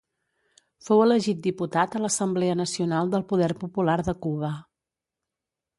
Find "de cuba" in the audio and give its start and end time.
4.11-4.53